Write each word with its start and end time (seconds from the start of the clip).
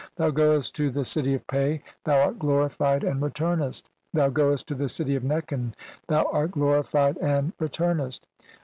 Thou 0.15 0.31
goest 0.31 0.75
to 0.77 0.89
the 0.89 1.05
"city, 1.05 1.35
of 1.35 1.45
Pe, 1.45 1.81
thou 2.05 2.21
art 2.23 2.39
glorified 2.39 3.03
and 3.03 3.21
returnest; 3.21 3.87
thou 4.11 4.29
"goest 4.29 4.67
to 4.69 4.73
the 4.73 4.89
city 4.89 5.15
of 5.15 5.21
Nekhen, 5.23 5.75
thou 6.07 6.23
art 6.33 6.49
glorified 6.49 7.17
and 7.17 7.49
CXXVIII 7.49 7.51
INTRODUCTION. 7.51 7.53
"returnest. 7.63 8.27